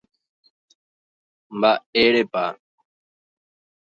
Mba'érepa 1.55 2.45